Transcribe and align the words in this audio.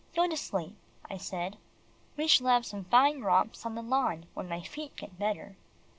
"Go 0.15 0.27
to 0.27 0.35
sleep," 0.35 0.75
I 1.11 1.17
said, 1.17 1.59
"we 2.17 2.25
shall 2.25 2.47
have 2.47 2.65
some 2.65 2.85
fine 2.85 3.21
romps 3.21 3.67
on 3.67 3.75
the 3.75 3.83
lawn 3.83 4.25
when 4.33 4.49
my 4.49 4.63
feet 4.63 4.95
get 4.95 5.19
better." 5.19 5.57